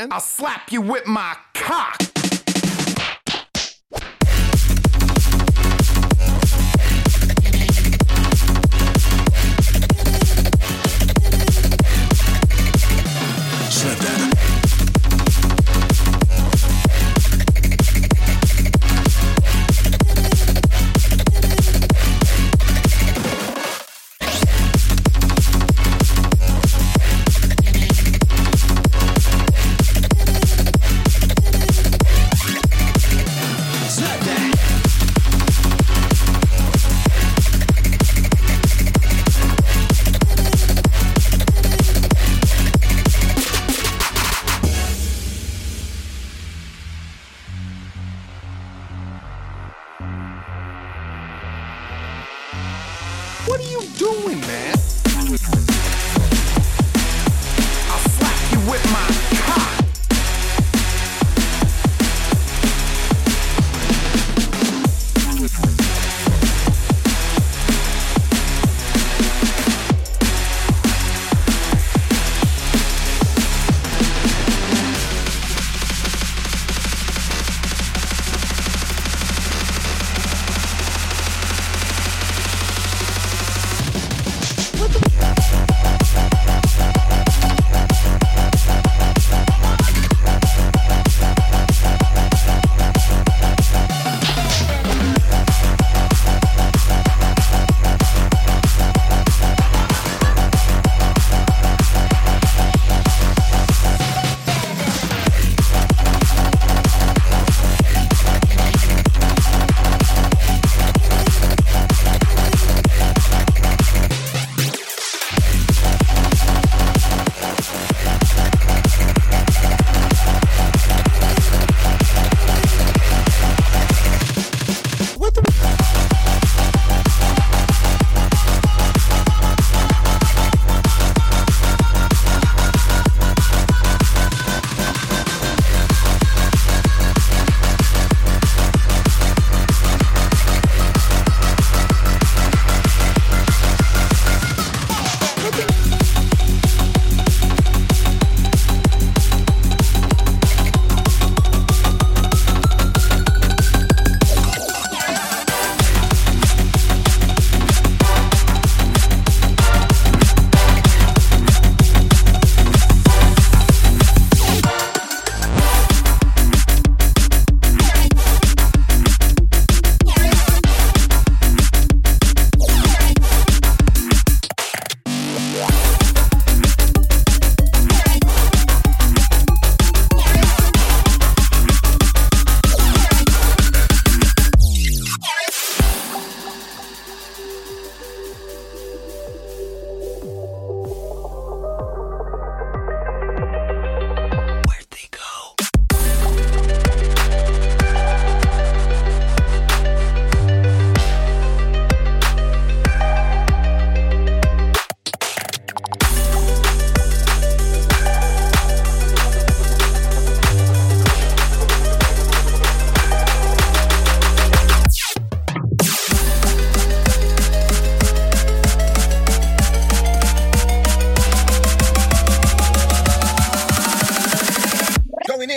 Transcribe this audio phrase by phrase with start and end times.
[0.00, 0.12] man?
[0.12, 2.09] I'll slap you with my cock.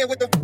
[0.06, 0.43] with the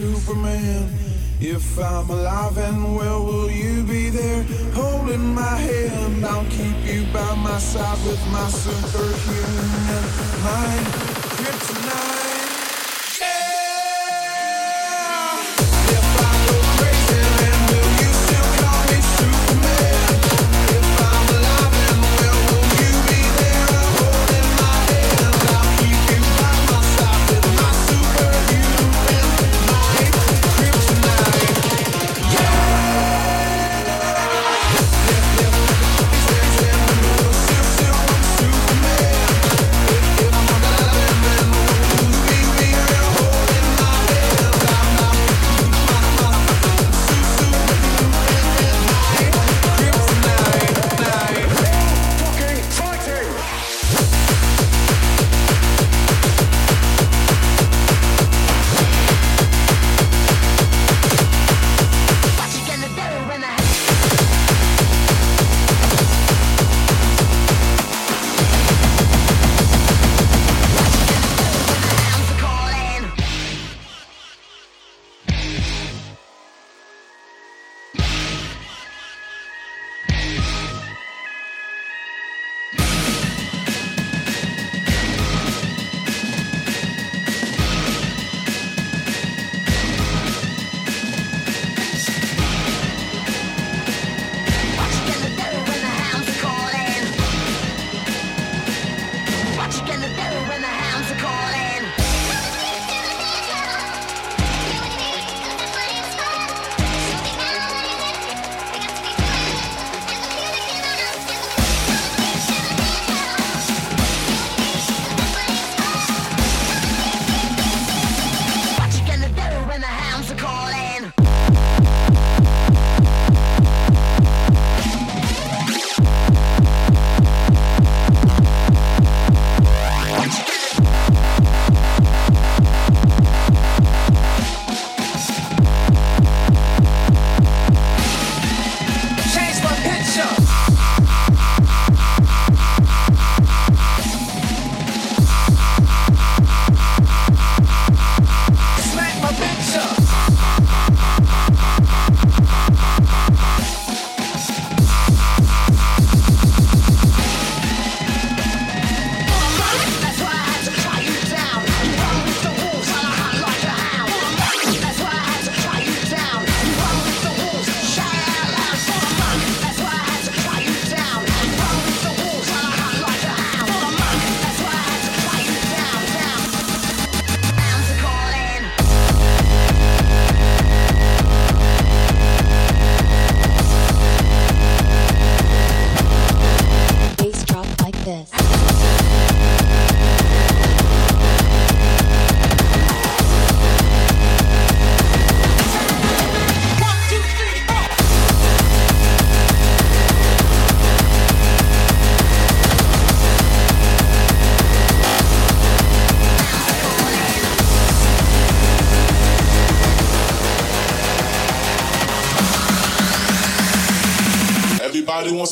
[0.00, 0.88] Superman.
[1.40, 6.24] If I'm alive and well, will you be there holding my hand?
[6.24, 10.04] I'll keep you by my side with my superhuman
[10.42, 11.09] mind.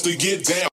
[0.02, 0.67] to get down.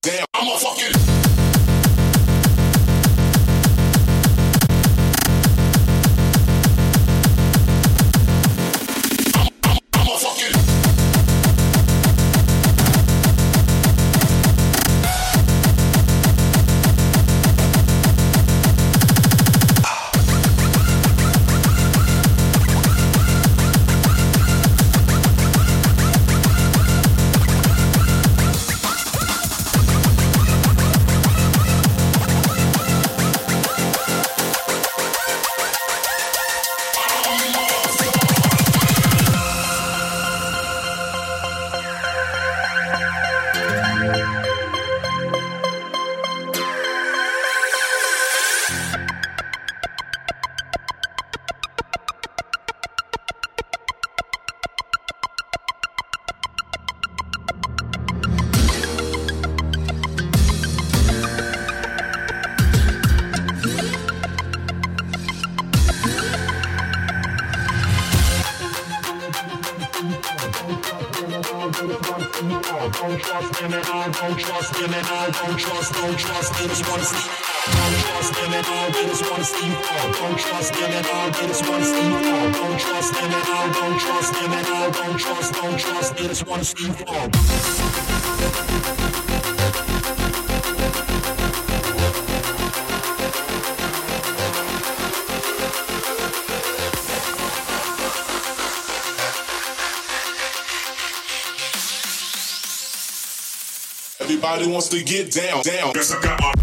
[104.20, 105.94] Everybody wants to get down, down.
[105.94, 106.55] Guess I got my.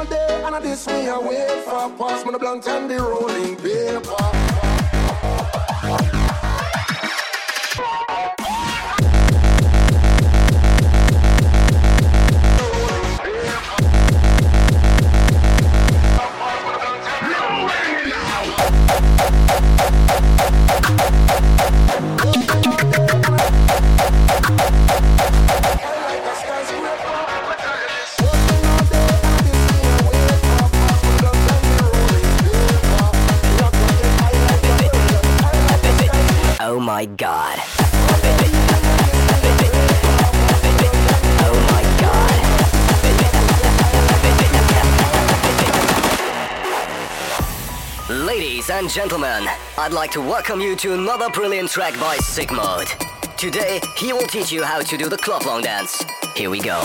[0.00, 3.56] All day and I this me wait for pass me the blunt and the rolling
[3.56, 4.29] paper.
[48.80, 52.88] And gentlemen, I'd like to welcome you to another brilliant track by Sickmode.
[53.36, 56.02] Today, he will teach you how to do the club long dance.
[56.34, 56.80] Here we go.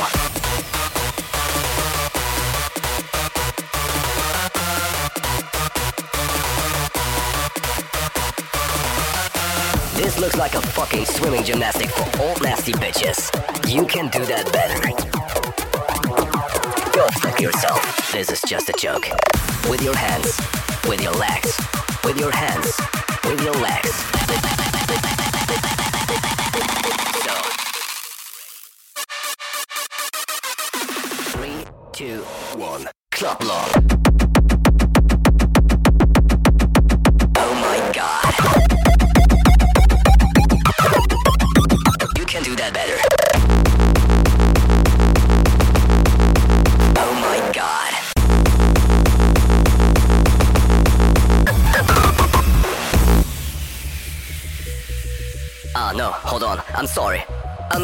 [9.95, 13.31] This looks like a fucking swimming gymnastic for old nasty bitches.
[13.73, 14.81] You can do that better.
[16.91, 18.11] Go fuck yourself.
[18.11, 19.07] This is just a joke.
[19.69, 20.37] With your hands,
[20.87, 21.59] with your legs,
[22.03, 22.79] with your hands,
[23.23, 23.91] with your legs.
[27.23, 27.33] So.
[31.31, 32.21] Three, two,
[32.57, 32.87] one.
[33.11, 33.84] Club long.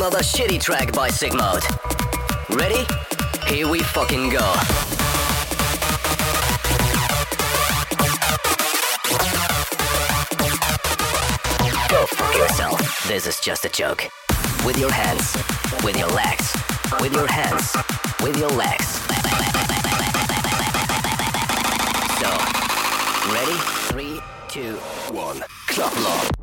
[0.01, 1.61] Another shitty track by Sickmode.
[2.49, 2.87] Ready?
[3.45, 4.39] Here we fucking go.
[11.87, 13.07] Go fuck yourself.
[13.07, 14.09] This is just a joke.
[14.65, 15.35] With your hands,
[15.83, 16.51] with your legs,
[16.99, 17.71] with your hands,
[18.23, 18.87] with your legs.
[22.17, 22.29] So,
[23.31, 23.59] ready?
[23.91, 24.77] Three, two,
[25.13, 25.43] one.
[25.67, 26.40] Club long.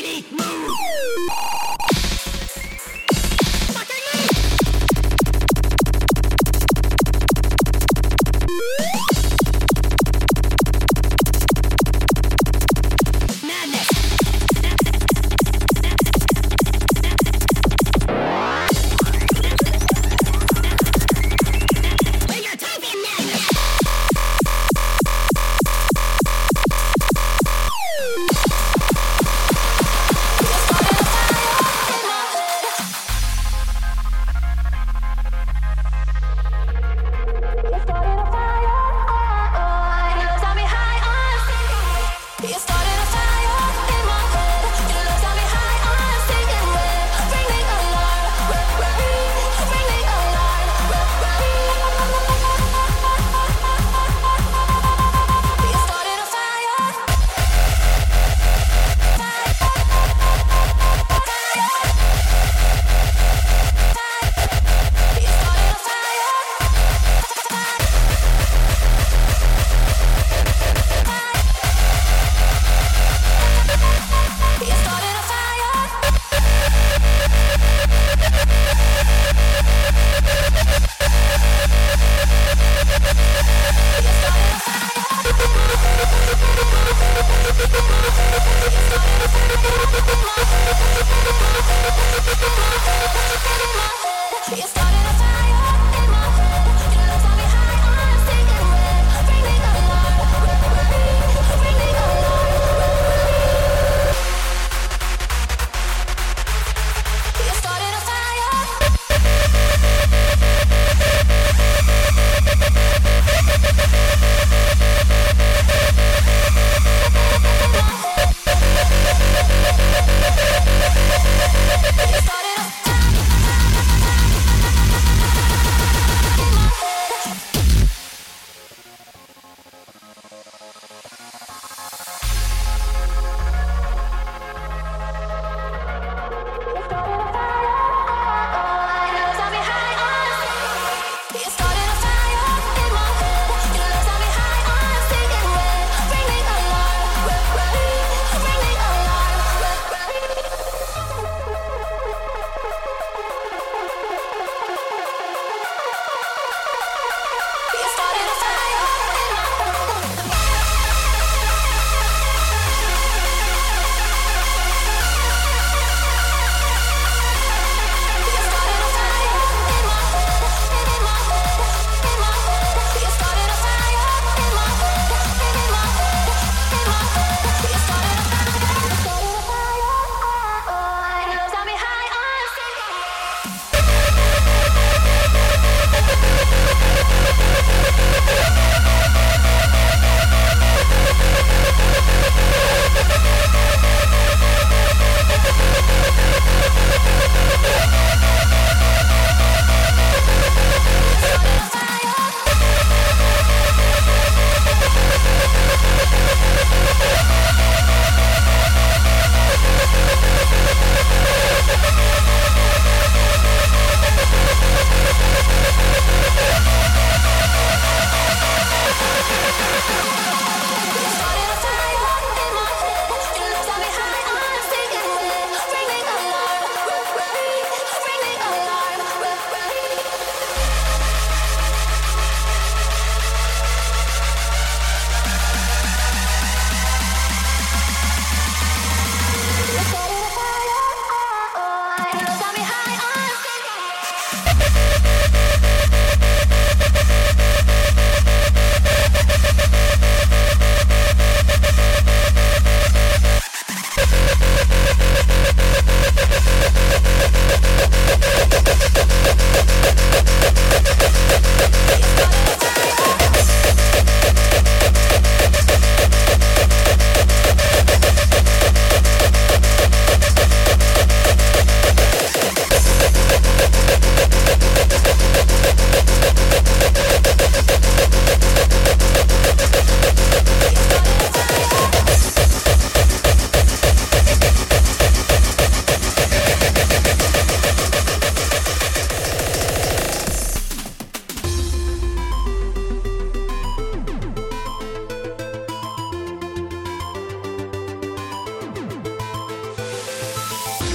[0.00, 1.69] Lady, move.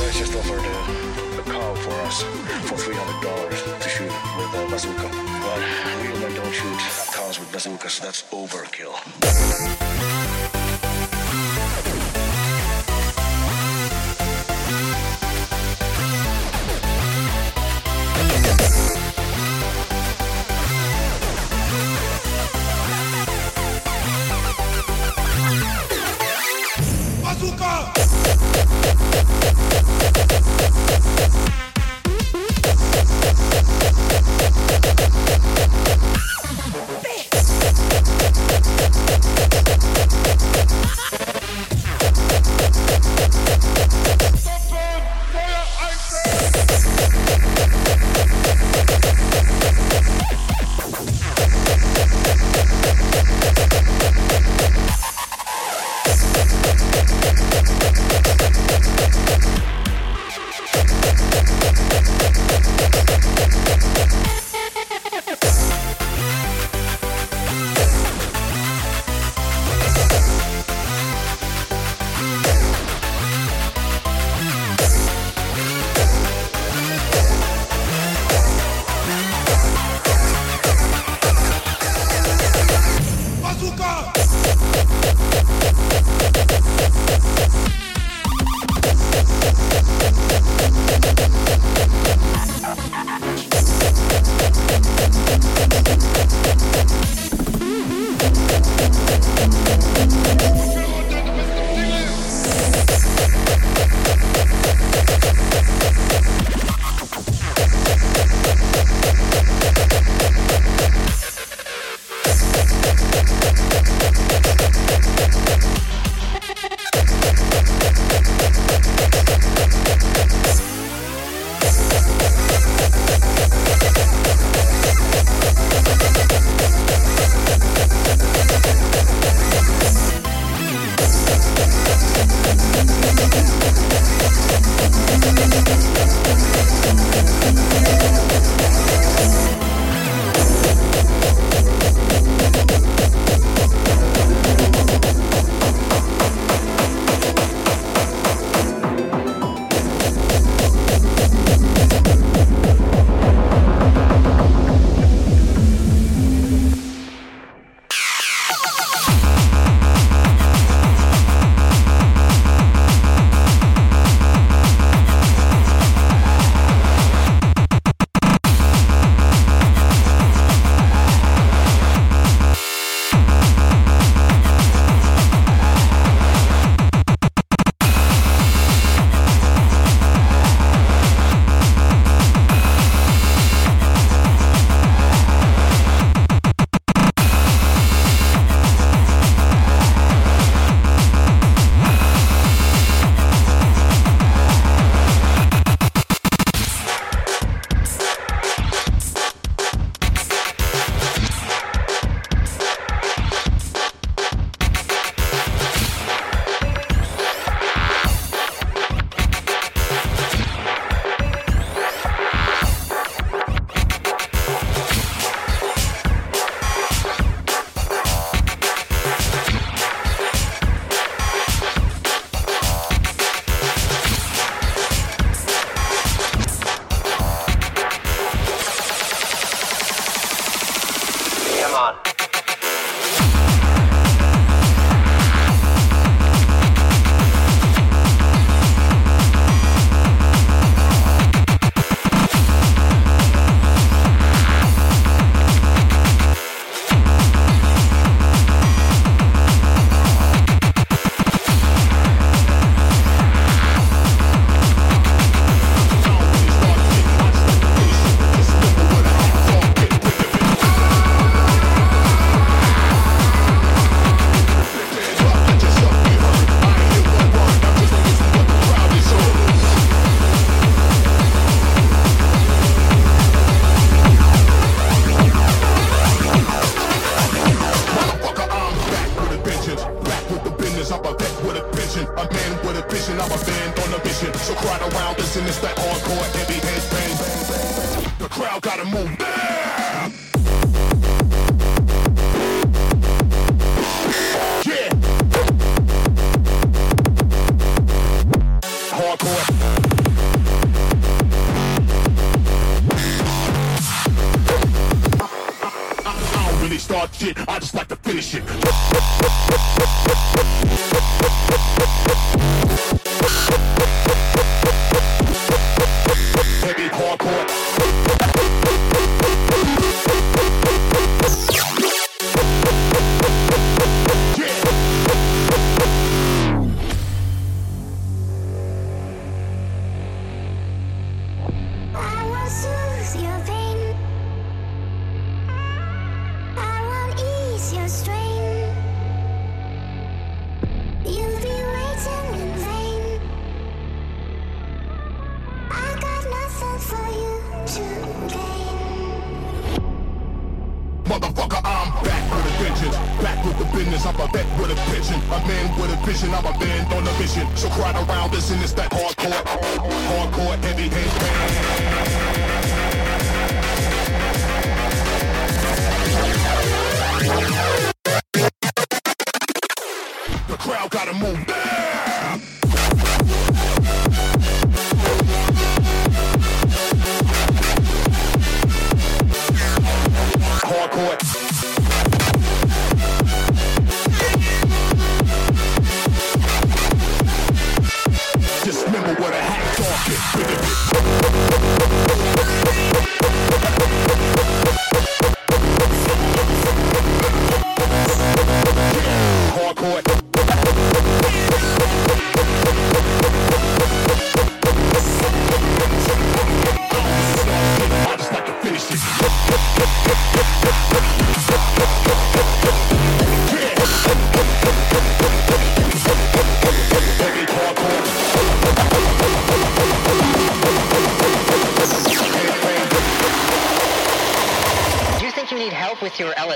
[0.05, 2.21] Guys just offered a, a cow for us
[2.69, 5.09] for three hundred dollars to shoot with a bazooka.
[5.41, 5.59] But
[6.19, 6.77] men don't shoot
[7.13, 7.99] cows with bazookas.
[7.99, 9.74] That's overkill.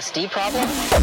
[0.09, 0.98] LSD problem?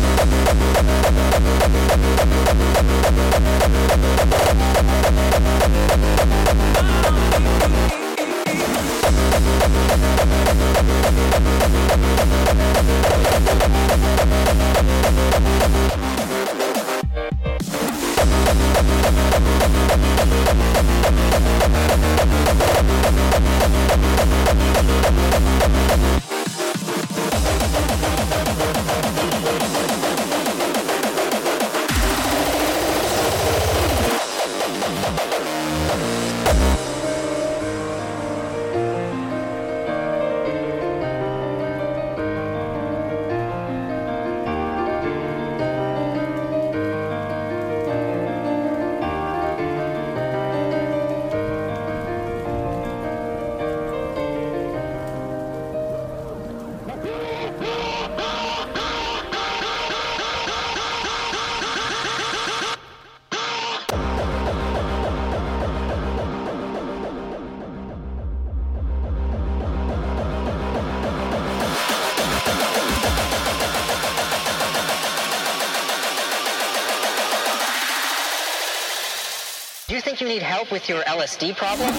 [80.77, 81.95] with your LSD problem?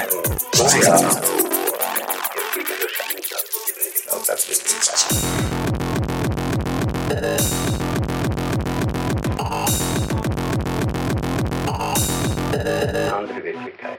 [0.00, 1.50] Also, so
[13.12, 13.98] Andere Wirklichkeit.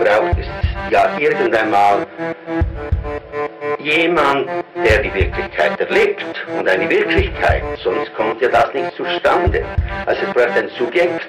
[0.00, 0.46] Braucht es
[0.90, 2.06] ja irgendeinmal
[3.78, 4.48] jemand,
[4.84, 6.24] der die Wirklichkeit erlebt
[6.58, 9.64] und eine Wirklichkeit, sonst kommt ja das nicht zustande.
[10.06, 11.20] Also es braucht ein Subjekt.